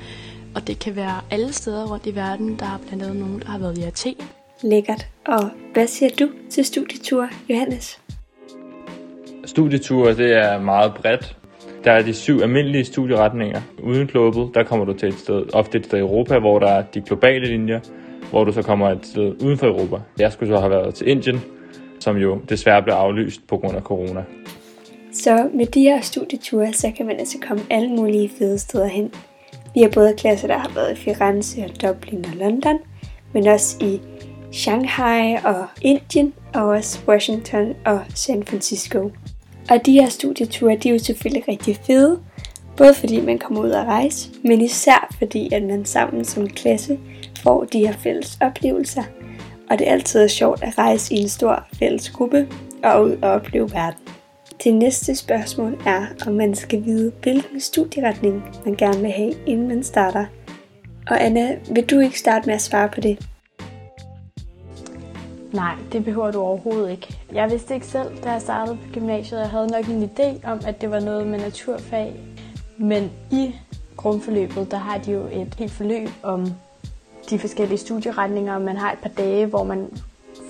Og 0.55 0.67
det 0.67 0.79
kan 0.79 0.95
være 0.95 1.21
alle 1.31 1.53
steder 1.53 1.91
rundt 1.91 2.05
i 2.05 2.15
verden. 2.15 2.59
Der 2.59 2.65
er 2.65 2.79
blandt 2.87 3.03
andet 3.03 3.15
nogen, 3.17 3.39
der 3.39 3.47
har 3.47 3.59
været 3.59 3.77
i 3.77 3.83
Athen. 3.83 4.15
Lækkert. 4.61 5.07
Og 5.27 5.49
hvad 5.73 5.87
siger 5.87 6.09
du 6.19 6.29
til 6.49 6.65
studieture, 6.65 7.29
Johannes? 7.49 7.99
Studieture, 9.45 10.17
det 10.17 10.33
er 10.33 10.59
meget 10.59 10.93
bredt. 10.93 11.37
Der 11.83 11.91
er 11.91 12.01
de 12.01 12.13
syv 12.13 12.39
almindelige 12.41 12.85
studieretninger. 12.85 13.61
Uden 13.83 14.07
global, 14.07 14.53
der 14.53 14.63
kommer 14.63 14.85
du 14.85 14.93
til 14.93 15.09
et 15.09 15.19
sted, 15.19 15.53
ofte 15.53 15.77
et 15.77 15.85
sted 15.85 15.97
i 15.97 16.01
Europa, 16.01 16.39
hvor 16.39 16.59
der 16.59 16.67
er 16.67 16.83
de 16.93 17.01
globale 17.01 17.47
linjer, 17.47 17.79
hvor 18.29 18.43
du 18.43 18.51
så 18.51 18.61
kommer 18.61 18.89
et 18.89 19.05
sted 19.05 19.43
uden 19.43 19.57
for 19.57 19.67
Europa. 19.67 19.95
Jeg 20.19 20.31
skulle 20.31 20.55
så 20.55 20.59
have 20.59 20.71
været 20.71 20.95
til 20.95 21.09
Indien, 21.09 21.41
som 21.99 22.17
jo 22.17 22.39
desværre 22.49 22.83
blev 22.83 22.93
aflyst 22.93 23.47
på 23.47 23.57
grund 23.57 23.75
af 23.75 23.81
corona. 23.81 24.23
Så 25.13 25.49
med 25.53 25.65
de 25.65 25.81
her 25.81 26.01
studieture, 26.01 26.73
så 26.73 26.91
kan 26.97 27.05
man 27.05 27.19
altså 27.19 27.37
komme 27.47 27.63
alle 27.69 27.89
mulige 27.89 28.31
fede 28.37 28.59
steder 28.59 28.87
hen. 28.87 29.11
Vi 29.73 29.81
har 29.81 29.89
både 29.93 30.13
klasser, 30.17 30.47
der 30.47 30.57
har 30.57 30.71
været 30.75 30.91
i 30.91 30.95
Firenze 30.95 31.63
og 31.63 31.81
Dublin 31.81 32.25
og 32.25 32.35
London, 32.39 32.79
men 33.33 33.47
også 33.47 33.77
i 33.81 34.01
Shanghai 34.51 35.35
og 35.45 35.65
Indien, 35.81 36.33
og 36.53 36.63
også 36.63 36.99
Washington 37.07 37.73
og 37.85 38.01
San 38.15 38.43
Francisco. 38.43 39.11
Og 39.69 39.85
de 39.85 39.91
her 39.91 40.09
studieture, 40.09 40.75
de 40.75 40.89
er 40.89 40.93
jo 40.93 40.99
selvfølgelig 40.99 41.47
rigtig 41.47 41.77
fede, 41.85 42.19
både 42.77 42.93
fordi 42.93 43.21
man 43.21 43.39
kommer 43.39 43.61
ud 43.61 43.69
og 43.69 43.85
rejse, 43.85 44.29
men 44.43 44.61
især 44.61 45.15
fordi, 45.19 45.53
at 45.53 45.63
man 45.63 45.85
sammen 45.85 46.25
som 46.25 46.47
klasse 46.47 46.99
får 47.43 47.63
de 47.63 47.79
her 47.87 47.93
fælles 47.93 48.37
oplevelser. 48.41 49.03
Og 49.69 49.79
det 49.79 49.87
er 49.87 49.91
altid 49.91 50.29
sjovt 50.29 50.63
at 50.63 50.77
rejse 50.77 51.15
i 51.15 51.17
en 51.17 51.29
stor 51.29 51.65
fælles 51.79 52.09
gruppe 52.09 52.47
og 52.83 53.03
ud 53.03 53.17
og 53.21 53.31
opleve 53.31 53.71
verden. 53.71 53.99
Det 54.63 54.73
næste 54.73 55.15
spørgsmål 55.15 55.81
er, 55.85 56.05
om 56.27 56.33
man 56.33 56.55
skal 56.55 56.85
vide, 56.85 57.11
hvilken 57.21 57.59
studieretning 57.59 58.43
man 58.65 58.75
gerne 58.75 59.01
vil 59.01 59.11
have, 59.11 59.33
inden 59.47 59.67
man 59.67 59.83
starter. 59.83 60.25
Og 61.07 61.25
Anna, 61.25 61.55
vil 61.71 61.85
du 61.85 61.99
ikke 61.99 62.19
starte 62.19 62.45
med 62.45 62.55
at 62.55 62.61
svare 62.61 62.89
på 62.89 63.01
det? 63.01 63.19
Nej, 65.53 65.75
det 65.91 66.05
behøver 66.05 66.31
du 66.31 66.39
overhovedet 66.39 66.91
ikke. 66.91 67.17
Jeg 67.33 67.51
vidste 67.51 67.73
ikke 67.73 67.85
selv, 67.85 68.23
da 68.23 68.31
jeg 68.31 68.41
startede 68.41 68.77
på 68.77 68.93
gymnasiet. 68.93 69.39
Jeg 69.39 69.49
havde 69.49 69.67
nok 69.67 69.85
en 69.85 70.03
idé 70.03 70.49
om, 70.49 70.59
at 70.67 70.81
det 70.81 70.91
var 70.91 70.99
noget 70.99 71.27
med 71.27 71.39
naturfag. 71.39 72.13
Men 72.77 73.11
i 73.31 73.55
grundforløbet, 73.97 74.71
der 74.71 74.77
har 74.77 74.97
de 74.97 75.11
jo 75.11 75.27
et 75.31 75.55
helt 75.57 75.71
forløb 75.71 76.09
om 76.23 76.47
de 77.29 77.39
forskellige 77.39 77.77
studieretninger. 77.77 78.59
Man 78.59 78.77
har 78.77 78.91
et 78.91 78.99
par 78.99 79.09
dage, 79.09 79.45
hvor 79.45 79.63
man 79.63 79.87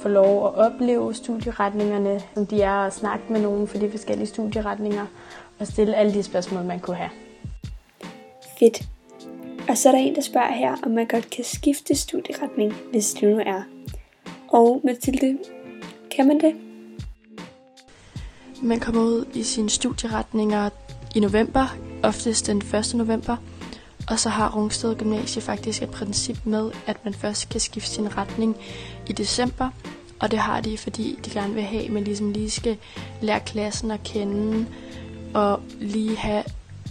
får 0.02 0.10
lov 0.10 0.48
at 0.48 0.56
opleve 0.56 1.14
studieretningerne, 1.14 2.22
som 2.34 2.46
de 2.46 2.62
er, 2.62 2.76
og 2.76 2.94
snakke 2.94 3.24
med 3.30 3.42
nogen 3.42 3.68
for 3.68 3.78
de 3.78 3.92
forskellige 3.92 4.28
studieretninger, 4.28 5.06
og 5.60 5.68
stille 5.68 5.96
alle 5.96 6.14
de 6.14 6.24
spørgsmål, 6.24 6.64
man 6.64 6.80
kunne 6.80 6.96
have. 6.96 7.10
Fedt. 8.60 8.84
Og 9.70 9.78
så 9.78 9.90
er 9.90 9.94
der 9.94 10.00
en, 10.00 10.16
der 10.16 10.22
spørger 10.22 10.52
her, 10.52 10.76
om 10.86 10.92
man 10.92 11.08
godt 11.08 11.30
kan 11.30 11.44
skifte 11.44 11.96
studieretning, 11.96 12.74
hvis 12.92 13.14
det 13.14 13.30
nu 13.30 13.42
er. 13.46 13.73
Og 14.54 14.82
Mathilde, 14.84 15.38
kan 16.16 16.28
man 16.28 16.40
det? 16.40 16.56
Man 18.62 18.80
kommer 18.80 19.02
ud 19.02 19.26
i 19.34 19.44
sine 19.44 19.70
studieretninger 19.70 20.70
i 21.16 21.20
november, 21.20 21.76
oftest 22.04 22.48
den 22.48 22.58
1. 22.58 22.94
november. 22.96 23.38
Og 24.10 24.20
så 24.20 24.30
har 24.30 24.56
Rungsted 24.56 24.96
Gymnasie 24.96 25.42
faktisk 25.42 25.84
et 25.84 25.90
princip 25.90 26.46
med, 26.46 26.72
at 26.88 26.98
man 27.04 27.14
først 27.14 27.50
kan 27.50 27.60
skifte 27.60 27.90
sin 27.90 28.18
retning 28.18 28.56
i 29.10 29.14
december. 29.14 29.70
Og 30.20 30.32
det 30.32 30.40
har 30.40 30.62
de, 30.62 30.78
fordi 30.78 31.20
de 31.26 31.30
gerne 31.30 31.54
vil 31.54 31.64
have, 31.64 31.86
at 31.86 31.92
man 31.92 32.04
ligesom 32.04 32.32
lige 32.32 32.50
skal 32.50 32.78
lære 33.22 33.40
klassen 33.40 33.92
at 33.92 34.04
kende, 34.04 34.66
og 35.34 35.60
lige 35.80 36.16
have 36.16 36.44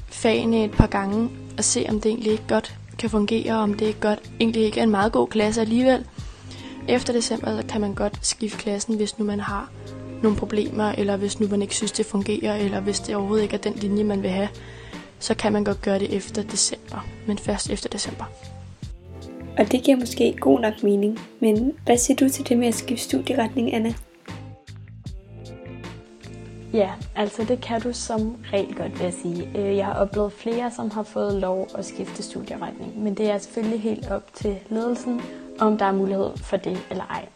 fagene 0.06 0.64
et 0.64 0.70
par 0.70 0.86
gange, 0.86 1.30
og 1.58 1.64
se 1.64 1.86
om 1.88 2.00
det 2.00 2.10
egentlig 2.10 2.32
ikke 2.32 2.48
godt 2.48 2.78
kan 2.98 3.10
fungere, 3.10 3.54
om 3.54 3.74
det 3.74 3.86
ikke 3.86 4.00
godt, 4.00 4.30
egentlig 4.40 4.62
ikke 4.62 4.80
er 4.80 4.84
en 4.84 4.90
meget 4.90 5.12
god 5.12 5.28
klasse 5.28 5.60
alligevel. 5.60 6.04
Efter 6.88 7.12
december 7.12 7.62
kan 7.62 7.80
man 7.80 7.94
godt 7.94 8.26
skifte 8.26 8.58
klassen, 8.58 8.96
hvis 8.96 9.18
nu 9.18 9.24
man 9.24 9.40
har 9.40 9.70
nogle 10.22 10.38
problemer, 10.38 10.92
eller 10.92 11.16
hvis 11.16 11.40
nu 11.40 11.48
man 11.48 11.62
ikke 11.62 11.74
synes, 11.74 11.92
det 11.92 12.06
fungerer, 12.06 12.56
eller 12.56 12.80
hvis 12.80 13.00
det 13.00 13.16
overhovedet 13.16 13.42
ikke 13.42 13.54
er 13.54 13.60
den 13.60 13.74
linje, 13.74 14.04
man 14.04 14.22
vil 14.22 14.30
have, 14.30 14.48
så 15.18 15.34
kan 15.34 15.52
man 15.52 15.64
godt 15.64 15.82
gøre 15.82 15.98
det 15.98 16.16
efter 16.16 16.42
december, 16.42 17.06
men 17.26 17.38
først 17.38 17.70
efter 17.70 17.88
december. 17.88 18.24
Og 19.58 19.72
det 19.72 19.82
giver 19.82 19.96
måske 19.96 20.36
god 20.40 20.60
nok 20.60 20.82
mening, 20.82 21.18
men 21.40 21.72
hvad 21.84 21.96
siger 21.96 22.16
du 22.16 22.28
til 22.28 22.48
det 22.48 22.58
med 22.58 22.68
at 22.68 22.74
skifte 22.74 23.04
studieretning, 23.04 23.74
Anna? 23.74 23.94
Ja, 26.72 26.90
altså 27.16 27.44
det 27.44 27.60
kan 27.60 27.80
du 27.80 27.92
som 27.92 28.36
regel 28.52 28.74
godt, 28.74 28.98
vil 28.98 29.04
jeg 29.04 29.14
sige. 29.22 29.50
Øh, 29.54 29.76
jeg 29.76 29.86
har 29.86 29.94
oplevet 29.94 30.32
flere, 30.32 30.70
som 30.70 30.90
har 30.90 31.02
fået 31.02 31.34
lov 31.34 31.68
at 31.74 31.84
skifte 31.84 32.22
studieretning, 32.22 33.02
men 33.02 33.14
det 33.14 33.30
er 33.30 33.38
selvfølgelig 33.38 33.80
helt 33.80 34.10
op 34.10 34.34
til 34.34 34.56
ledelsen, 34.70 35.20
om 35.62 35.78
der 35.78 35.86
er 35.86 35.92
mulighed 35.92 36.36
for 36.36 36.56
det 36.56 36.78
eller 36.90 37.04
ej. 37.04 37.26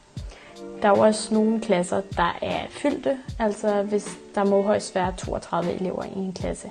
Der 0.82 0.88
er 0.88 0.96
jo 0.96 1.02
også 1.02 1.34
nogle 1.34 1.60
klasser, 1.60 2.00
der 2.16 2.38
er 2.42 2.60
fyldte, 2.70 3.18
altså 3.38 3.82
hvis 3.82 4.18
der 4.34 4.44
må 4.44 4.62
højst 4.62 4.94
være 4.94 5.14
32 5.16 5.72
elever 5.72 6.04
i 6.04 6.18
en 6.18 6.32
klasse. 6.32 6.68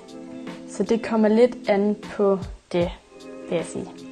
Så 0.70 0.84
det 0.84 1.04
kommer 1.04 1.28
lidt 1.28 1.70
an 1.70 1.96
på 2.04 2.40
det, 2.72 2.92
vil 3.50 3.56
jeg 3.56 3.66
sige. 3.66 4.05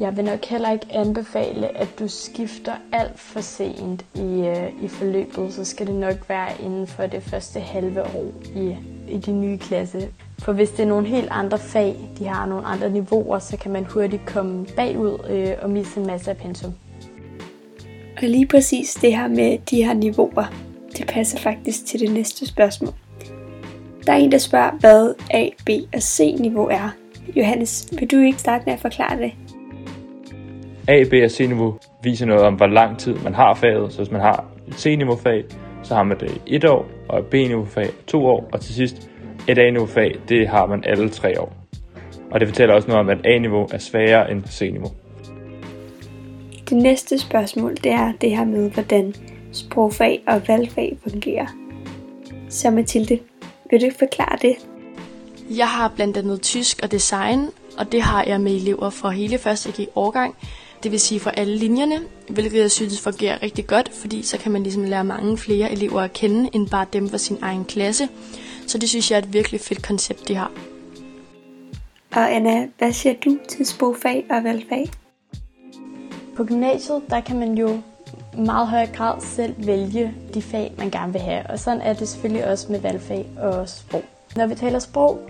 Jeg 0.00 0.16
vil 0.16 0.24
nok 0.24 0.44
heller 0.44 0.72
ikke 0.72 0.86
anbefale, 0.90 1.78
at 1.78 1.88
du 1.98 2.08
skifter 2.08 2.72
alt 2.92 3.20
for 3.20 3.40
sent 3.40 4.04
i, 4.14 4.46
øh, 4.46 4.84
i 4.84 4.88
forløbet. 4.88 5.52
Så 5.52 5.64
skal 5.64 5.86
det 5.86 5.94
nok 5.94 6.28
være 6.28 6.48
inden 6.64 6.86
for 6.86 7.06
det 7.06 7.22
første 7.22 7.60
halve 7.60 8.02
år 8.02 8.32
i, 8.56 8.76
i 9.08 9.18
din 9.18 9.40
nye 9.40 9.58
klasse. 9.58 10.08
For 10.38 10.52
hvis 10.52 10.70
det 10.70 10.80
er 10.80 10.86
nogle 10.86 11.06
helt 11.06 11.28
andre 11.30 11.58
fag, 11.58 11.96
de 12.18 12.26
har 12.26 12.46
nogle 12.46 12.66
andre 12.66 12.90
niveauer, 12.90 13.38
så 13.38 13.56
kan 13.56 13.72
man 13.72 13.84
hurtigt 13.84 14.26
komme 14.26 14.66
bagud 14.76 15.18
øh, 15.30 15.52
og 15.62 15.70
misse 15.70 16.00
en 16.00 16.06
masse 16.06 16.30
af 16.30 16.36
pensum. 16.36 16.72
Og 18.16 18.22
lige 18.22 18.46
præcis 18.46 18.94
det 18.94 19.16
her 19.16 19.28
med 19.28 19.58
de 19.70 19.84
her 19.84 19.94
niveauer, 19.94 20.52
det 20.96 21.06
passer 21.06 21.38
faktisk 21.38 21.86
til 21.86 22.00
det 22.00 22.12
næste 22.12 22.46
spørgsmål. 22.46 22.94
Der 24.06 24.12
er 24.12 24.16
en, 24.16 24.32
der 24.32 24.38
spørger, 24.38 24.70
hvad 24.70 25.14
A, 25.30 25.48
B 25.66 25.70
og 25.94 26.02
C 26.02 26.36
niveau 26.38 26.68
er. 26.68 26.90
Johannes, 27.36 27.88
vil 27.92 28.10
du 28.10 28.16
ikke 28.16 28.38
starte 28.38 28.62
med 28.66 28.72
at 28.72 28.80
forklare 28.80 29.18
det? 29.18 29.32
A, 30.88 31.04
B 31.10 31.12
og 31.24 31.30
C-niveau 31.30 31.74
viser 32.02 32.26
noget 32.26 32.42
om, 32.42 32.54
hvor 32.54 32.66
lang 32.66 32.98
tid 32.98 33.14
man 33.14 33.34
har 33.34 33.54
faget. 33.54 33.92
Så 33.92 33.98
hvis 33.98 34.10
man 34.10 34.20
har 34.20 34.44
et 34.68 34.74
C-niveau-fag, 34.74 35.44
så 35.82 35.94
har 35.94 36.02
man 36.02 36.20
det 36.20 36.42
i 36.46 36.54
et 36.54 36.64
år, 36.64 36.86
og 37.08 37.18
et 37.18 37.26
B-niveau-fag 37.26 37.90
to 38.06 38.26
år, 38.26 38.48
og 38.52 38.60
til 38.60 38.74
sidst 38.74 39.10
et 39.48 39.58
A-niveau-fag, 39.58 40.16
det 40.28 40.48
har 40.48 40.66
man 40.66 40.84
alle 40.86 41.08
tre 41.08 41.40
år. 41.40 41.56
Og 42.30 42.40
det 42.40 42.48
fortæller 42.48 42.74
også 42.74 42.88
noget 42.88 43.00
om, 43.00 43.08
at 43.08 43.26
A-niveau 43.26 43.68
er 43.72 43.78
sværere 43.78 44.30
end 44.30 44.44
C-niveau. 44.44 44.90
Det 46.68 46.76
næste 46.76 47.18
spørgsmål, 47.18 47.76
det 47.76 47.92
er 47.92 48.12
det 48.20 48.36
her 48.36 48.44
med, 48.44 48.70
hvordan 48.70 49.14
sprogfag 49.52 50.22
og 50.26 50.48
valgfag 50.48 50.96
fungerer. 51.10 51.46
Så 52.48 52.70
Mathilde, 52.70 53.18
vil 53.70 53.80
du 53.80 53.86
forklare 53.98 54.38
det? 54.42 54.56
Jeg 55.56 55.68
har 55.68 55.92
blandt 55.96 56.16
andet 56.16 56.42
tysk 56.42 56.80
og 56.82 56.92
design, 56.92 57.40
og 57.78 57.92
det 57.92 58.02
har 58.02 58.24
jeg 58.24 58.40
med 58.40 58.52
elever 58.52 58.90
fra 58.90 59.10
hele 59.10 59.38
første 59.38 59.82
G 59.82 59.86
årgang. 59.94 60.34
Det 60.82 60.92
vil 60.92 61.00
sige 61.00 61.20
for 61.20 61.30
alle 61.30 61.56
linjerne, 61.56 62.00
hvilket 62.28 62.60
jeg 62.60 62.70
synes 62.70 63.00
fungerer 63.00 63.42
rigtig 63.42 63.66
godt, 63.66 63.90
fordi 63.92 64.22
så 64.22 64.38
kan 64.38 64.52
man 64.52 64.62
ligesom 64.62 64.84
lære 64.84 65.04
mange 65.04 65.38
flere 65.38 65.72
elever 65.72 66.00
at 66.00 66.12
kende, 66.12 66.50
end 66.52 66.68
bare 66.68 66.86
dem 66.92 67.08
fra 67.08 67.18
sin 67.18 67.38
egen 67.42 67.64
klasse. 67.64 68.08
Så 68.66 68.78
det 68.78 68.88
synes 68.88 69.10
jeg 69.10 69.16
er 69.16 69.22
et 69.22 69.32
virkelig 69.32 69.60
fedt 69.60 69.82
koncept, 69.86 70.28
de 70.28 70.34
har. 70.34 70.52
Og 72.12 72.34
Anna, 72.34 72.68
hvad 72.78 72.92
siger 72.92 73.14
du 73.24 73.38
til 73.48 73.66
sprogfag 73.66 74.24
og 74.30 74.44
valgfag? 74.44 74.90
På 76.36 76.44
gymnasiet, 76.44 77.02
der 77.10 77.20
kan 77.20 77.38
man 77.38 77.58
jo 77.58 77.80
meget 78.38 78.68
høj 78.68 78.86
grad 78.86 79.20
selv 79.20 79.54
vælge 79.66 80.14
de 80.34 80.42
fag, 80.42 80.74
man 80.78 80.90
gerne 80.90 81.12
vil 81.12 81.22
have. 81.22 81.46
Og 81.50 81.58
sådan 81.58 81.80
er 81.80 81.92
det 81.92 82.08
selvfølgelig 82.08 82.50
også 82.50 82.72
med 82.72 82.80
valgfag 82.80 83.26
og 83.38 83.68
sprog. 83.68 84.04
Når 84.36 84.46
vi 84.46 84.54
taler 84.54 84.78
sprog, 84.78 85.20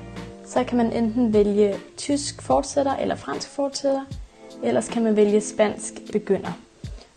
så 0.47 0.65
kan 0.65 0.77
man 0.77 0.93
enten 0.93 1.33
vælge 1.33 1.75
tysk 1.97 2.43
fortsætter 2.43 2.97
eller 2.97 3.15
fransk 3.15 3.49
fortsætter, 3.49 4.05
ellers 4.63 4.89
kan 4.89 5.03
man 5.03 5.17
vælge 5.17 5.41
spansk 5.41 5.95
begynder. 6.13 6.53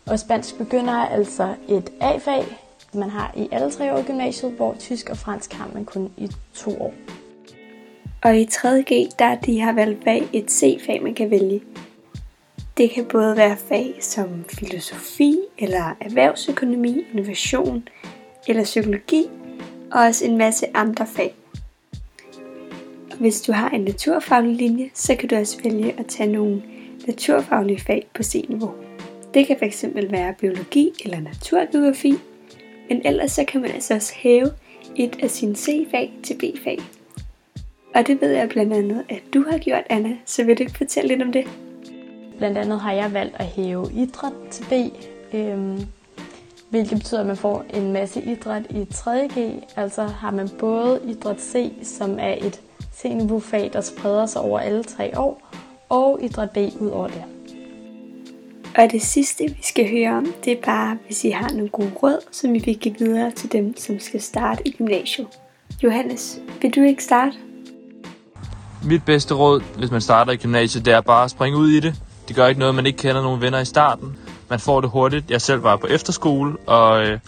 Og 0.06 0.18
spansk 0.18 0.58
begynder 0.58 0.92
er 0.92 1.08
altså 1.08 1.54
et 1.68 1.92
A-fag, 2.00 2.44
man 2.94 3.10
har 3.10 3.34
i 3.36 3.48
alle 3.52 3.70
tre 3.70 3.94
år 3.94 3.98
i 3.98 4.02
gymnasiet, 4.02 4.52
hvor 4.52 4.76
tysk 4.78 5.10
og 5.10 5.16
fransk 5.16 5.52
har 5.52 5.70
man 5.74 5.84
kun 5.84 6.10
i 6.16 6.30
to 6.54 6.82
år. 6.82 6.94
Og 8.22 8.36
i 8.36 8.44
3.G, 8.44 9.08
der 9.18 9.24
er 9.24 9.64
har 9.64 9.72
valgt 9.72 10.04
fag 10.04 10.28
et 10.32 10.50
C-fag, 10.50 11.02
man 11.02 11.14
kan 11.14 11.30
vælge. 11.30 11.60
Det 12.76 12.90
kan 12.90 13.04
både 13.04 13.36
være 13.36 13.56
fag 13.56 13.94
som 14.00 14.44
filosofi, 14.48 15.38
eller 15.58 15.96
erhvervsøkonomi, 16.00 17.04
innovation, 17.12 17.88
eller 18.48 18.64
psykologi, 18.64 19.26
og 19.92 20.00
også 20.00 20.24
en 20.24 20.38
masse 20.38 20.66
andre 20.74 21.06
fag. 21.06 21.34
Hvis 23.18 23.40
du 23.40 23.52
har 23.52 23.70
en 23.70 23.80
naturfaglig 23.80 24.56
linje, 24.56 24.90
så 24.94 25.14
kan 25.14 25.28
du 25.28 25.36
også 25.36 25.58
vælge 25.64 25.94
at 25.98 26.06
tage 26.06 26.32
nogle 26.32 26.62
naturfaglige 27.10 27.80
fag 27.80 28.06
på 28.14 28.22
C-niveau. 28.22 28.70
Det 29.34 29.46
kan 29.46 29.56
fx 29.56 29.84
være 30.10 30.34
biologi 30.40 30.92
eller 31.04 31.20
naturgeografi, 31.20 32.14
men 32.88 33.02
ellers 33.04 33.32
så 33.32 33.44
kan 33.44 33.60
man 33.60 33.70
altså 33.70 33.94
også 33.94 34.14
hæve 34.14 34.50
et 34.96 35.18
af 35.22 35.30
sine 35.30 35.56
C-fag 35.56 36.12
til 36.22 36.34
B-fag. 36.34 36.78
Og 37.94 38.06
det 38.06 38.20
ved 38.20 38.30
jeg 38.30 38.48
blandt 38.48 38.72
andet, 38.72 39.04
at 39.08 39.22
du 39.34 39.44
har 39.50 39.58
gjort, 39.58 39.82
Anna, 39.90 40.16
så 40.24 40.44
vil 40.44 40.58
du 40.58 40.62
ikke 40.62 40.78
fortælle 40.78 41.08
lidt 41.08 41.22
om 41.22 41.32
det? 41.32 41.44
Blandt 42.38 42.58
andet 42.58 42.80
har 42.80 42.92
jeg 42.92 43.12
valgt 43.12 43.36
at 43.38 43.46
hæve 43.46 43.86
idræt 43.96 44.32
til 44.50 44.64
B, 44.64 44.72
øhm, 45.34 45.78
hvilket 46.70 46.98
betyder, 46.98 47.20
at 47.20 47.26
man 47.26 47.36
får 47.36 47.64
en 47.74 47.92
masse 47.92 48.22
idræt 48.22 48.62
i 48.70 48.86
3G. 48.94 49.40
Altså 49.76 50.02
har 50.02 50.30
man 50.30 50.48
både 50.58 51.00
idræt 51.06 51.40
C, 51.40 51.72
som 51.82 52.18
er 52.20 52.34
et 52.40 52.60
C-niveau-fag, 52.94 53.70
der 53.72 53.80
spreder 53.80 54.26
sig 54.26 54.42
over 54.42 54.58
alle 54.58 54.84
tre 54.84 55.18
år, 55.18 55.49
og 55.90 56.18
idræt 56.22 56.50
B 56.50 56.56
ud 56.80 56.88
over 56.88 57.08
det. 57.08 57.24
Og 58.76 58.92
det 58.92 59.02
sidste, 59.02 59.44
vi 59.44 59.62
skal 59.62 59.90
høre 59.90 60.16
om, 60.16 60.34
det 60.44 60.52
er 60.52 60.62
bare, 60.64 60.98
hvis 61.06 61.24
I 61.24 61.30
har 61.30 61.48
nogle 61.48 61.68
gode 61.68 61.90
råd, 62.02 62.18
som 62.32 62.54
I 62.54 62.58
vil 62.58 62.78
give 62.78 62.94
videre 62.98 63.30
til 63.30 63.52
dem, 63.52 63.76
som 63.76 64.00
skal 64.00 64.20
starte 64.20 64.68
i 64.68 64.70
gymnasiet. 64.70 65.26
Johannes, 65.82 66.40
vil 66.62 66.70
du 66.74 66.80
ikke 66.80 67.04
starte? 67.04 67.32
Mit 68.84 69.04
bedste 69.04 69.34
råd, 69.34 69.62
hvis 69.78 69.90
man 69.90 70.00
starter 70.00 70.32
i 70.32 70.36
gymnasiet, 70.36 70.84
det 70.84 70.92
er 70.92 71.00
bare 71.00 71.24
at 71.24 71.30
springe 71.30 71.58
ud 71.58 71.70
i 71.70 71.80
det. 71.80 71.94
Det 72.28 72.36
gør 72.36 72.46
ikke 72.46 72.58
noget, 72.58 72.74
man 72.74 72.86
ikke 72.86 72.98
kender 72.98 73.22
nogen 73.22 73.40
venner 73.40 73.58
i 73.58 73.64
starten. 73.64 74.16
Man 74.50 74.60
får 74.60 74.80
det 74.80 74.90
hurtigt. 74.90 75.30
Jeg 75.30 75.40
selv 75.40 75.62
var 75.62 75.76
på 75.76 75.86
efterskole, 75.86 76.56
og 76.66 77.06
øh, 77.06 77.18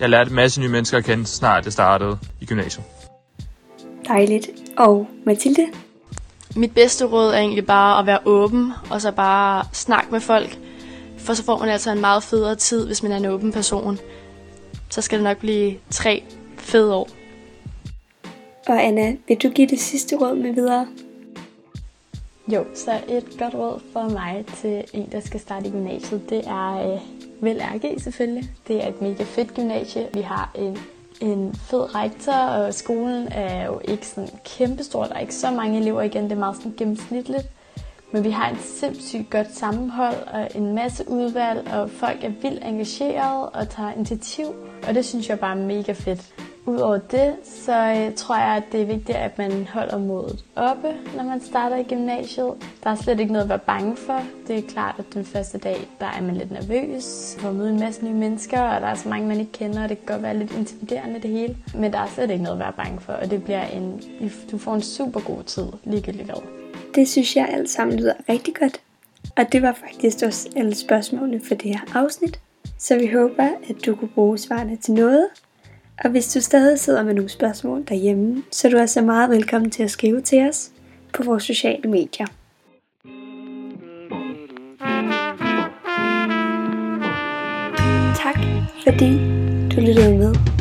jeg 0.00 0.10
lærte 0.10 0.30
en 0.30 0.36
masse 0.36 0.60
nye 0.60 0.68
mennesker 0.68 0.98
at 0.98 1.04
kende, 1.04 1.26
snart 1.26 1.64
jeg 1.64 1.72
startede 1.72 2.18
i 2.40 2.44
gymnasiet. 2.46 2.84
Dejligt. 4.08 4.50
Og 4.76 5.06
Mathilde? 5.24 5.66
Mit 6.56 6.74
bedste 6.74 7.04
råd 7.04 7.28
er 7.28 7.38
egentlig 7.38 7.66
bare 7.66 7.98
at 7.98 8.06
være 8.06 8.18
åben, 8.24 8.72
og 8.90 9.00
så 9.00 9.12
bare 9.12 9.64
snakke 9.72 10.10
med 10.10 10.20
folk. 10.20 10.58
For 11.18 11.34
så 11.34 11.44
får 11.44 11.58
man 11.58 11.68
altså 11.68 11.92
en 11.92 12.00
meget 12.00 12.22
federe 12.22 12.54
tid, 12.54 12.86
hvis 12.86 13.02
man 13.02 13.12
er 13.12 13.16
en 13.16 13.26
åben 13.26 13.52
person. 13.52 13.98
Så 14.90 15.02
skal 15.02 15.18
det 15.18 15.24
nok 15.24 15.38
blive 15.38 15.74
tre 15.90 16.22
fede 16.56 16.94
år. 16.94 17.08
Og 18.66 18.84
Anna, 18.84 19.16
vil 19.28 19.36
du 19.36 19.48
give 19.48 19.68
det 19.68 19.80
sidste 19.80 20.16
råd 20.16 20.34
med 20.34 20.54
videre? 20.54 20.86
Jo, 22.48 22.64
så 22.74 22.90
et 23.08 23.24
godt 23.38 23.54
råd 23.54 23.80
for 23.92 24.08
mig 24.08 24.44
til 24.56 24.84
en, 24.92 25.08
der 25.12 25.20
skal 25.20 25.40
starte 25.40 25.66
i 25.66 25.70
gymnasiet, 25.70 26.30
det 26.30 26.42
er, 26.46 26.92
øh, 26.92 27.00
Vel 27.40 27.60
RG 27.60 28.00
selvfølgelig. 28.00 28.50
Det 28.68 28.84
er 28.84 28.88
et 28.88 29.02
mega 29.02 29.24
fedt 29.24 29.54
gymnasie. 29.54 30.08
Vi 30.14 30.20
har 30.20 30.50
en, 30.54 30.78
en 31.20 31.54
fed 31.54 31.94
rektor, 31.94 32.32
og 32.32 32.74
skolen 32.74 33.28
er 33.32 33.66
jo 33.66 33.80
ikke 33.84 34.06
sådan 34.06 34.30
kæmpestor. 34.44 35.04
Der 35.04 35.14
er 35.14 35.20
ikke 35.20 35.34
så 35.34 35.50
mange 35.50 35.80
elever 35.80 36.02
igen, 36.02 36.24
det 36.24 36.32
er 36.32 36.36
meget 36.36 36.56
sådan 36.56 36.74
gennemsnitligt. 36.76 37.46
Men 38.12 38.24
vi 38.24 38.30
har 38.30 38.50
et 38.50 38.60
sindssygt 38.60 39.30
godt 39.30 39.54
sammenhold 39.54 40.14
og 40.32 40.48
en 40.54 40.74
masse 40.74 41.08
udvalg, 41.08 41.68
og 41.72 41.90
folk 41.90 42.24
er 42.24 42.32
vildt 42.42 42.64
engagerede 42.64 43.48
og 43.48 43.68
tager 43.68 43.92
initiativ. 43.92 44.46
Og 44.88 44.94
det 44.94 45.04
synes 45.04 45.28
jeg 45.28 45.40
bare 45.40 45.60
er 45.60 45.66
mega 45.66 45.92
fedt. 45.92 46.34
Udover 46.66 46.98
det, 46.98 47.34
så 47.44 47.72
øh, 47.72 48.14
tror 48.14 48.36
jeg, 48.36 48.56
at 48.56 48.62
det 48.72 48.80
er 48.82 48.84
vigtigt, 48.86 49.18
at 49.18 49.38
man 49.38 49.66
holder 49.72 49.98
modet 49.98 50.44
oppe, 50.56 50.88
når 51.16 51.24
man 51.24 51.40
starter 51.40 51.76
i 51.76 51.82
gymnasiet. 51.82 52.52
Der 52.84 52.90
er 52.90 52.94
slet 52.94 53.20
ikke 53.20 53.32
noget 53.32 53.42
at 53.42 53.48
være 53.48 53.58
bange 53.58 53.96
for. 53.96 54.22
Det 54.48 54.58
er 54.58 54.62
klart, 54.62 54.94
at 54.98 55.04
den 55.14 55.24
første 55.24 55.58
dag, 55.58 55.88
der 56.00 56.06
er 56.06 56.22
man 56.22 56.36
lidt 56.36 56.50
nervøs 56.50 57.36
for 57.38 57.48
at 57.48 57.54
møde 57.54 57.70
en 57.70 57.80
masse 57.80 58.04
nye 58.04 58.14
mennesker, 58.14 58.60
og 58.60 58.80
der 58.80 58.86
er 58.86 58.94
så 58.94 59.08
mange, 59.08 59.28
man 59.28 59.40
ikke 59.40 59.52
kender, 59.52 59.82
og 59.82 59.88
det 59.88 59.98
kan 59.98 60.06
godt 60.06 60.22
være 60.22 60.38
lidt 60.38 60.52
intimiderende 60.52 61.20
det 61.20 61.30
hele. 61.30 61.56
Men 61.74 61.92
der 61.92 61.98
er 61.98 62.06
slet 62.06 62.30
ikke 62.30 62.42
noget 62.42 62.56
at 62.56 62.60
være 62.60 62.72
bange 62.72 63.00
for, 63.00 63.12
og 63.12 63.30
det 63.30 63.44
bliver 63.44 63.66
en, 63.66 64.02
du 64.50 64.58
får 64.58 64.74
en 64.74 64.82
super 64.82 65.20
god 65.20 65.42
tid, 65.42 65.66
ligegyldigt 65.84 66.24
hvad. 66.24 66.42
Det 66.94 67.08
synes 67.08 67.36
jeg 67.36 67.48
alt 67.52 67.70
sammen 67.70 67.98
lyder 67.98 68.14
rigtig 68.28 68.54
godt. 68.54 68.80
Og 69.36 69.52
det 69.52 69.62
var 69.62 69.72
faktisk 69.72 70.26
også 70.26 70.48
alle 70.56 70.74
spørgsmålene 70.74 71.40
for 71.48 71.54
det 71.54 71.70
her 71.70 71.80
afsnit. 71.94 72.40
Så 72.78 72.98
vi 72.98 73.06
håber, 73.06 73.48
at 73.68 73.86
du 73.86 73.94
kunne 73.94 74.08
bruge 74.08 74.38
svarene 74.38 74.76
til 74.76 74.94
noget. 74.94 75.28
Og 76.04 76.10
hvis 76.10 76.34
du 76.34 76.40
stadig 76.40 76.78
sidder 76.78 77.04
med 77.04 77.14
nogle 77.14 77.28
spørgsmål 77.28 77.84
derhjemme, 77.88 78.42
så 78.50 78.68
er 78.68 78.72
du 78.72 78.78
altså 78.78 79.02
meget 79.02 79.30
velkommen 79.30 79.70
til 79.70 79.82
at 79.82 79.90
skrive 79.90 80.20
til 80.20 80.48
os 80.48 80.70
på 81.14 81.22
vores 81.22 81.42
sociale 81.42 81.90
medier. 81.90 82.26
Tak 88.16 88.38
fordi 88.84 89.18
du 89.68 89.80
lyttede 89.80 90.18
med. 90.18 90.55